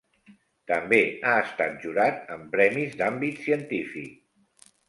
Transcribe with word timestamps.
També 0.71 0.99
ha 1.25 1.33
estat 1.41 1.77
jurat 1.83 2.33
en 2.37 2.49
premis 2.57 2.97
d'àmbit 3.03 3.47
científic. 3.47 4.69